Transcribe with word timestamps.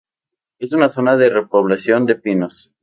Es 0.57 0.73
una 0.73 0.89
zona 0.89 1.15
de 1.15 1.29
repoblación 1.29 2.07
de 2.07 2.15
pinos. 2.15 2.71